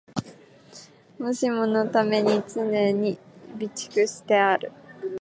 [1.19, 3.19] もしものために常に
[3.53, 4.71] 備蓄してある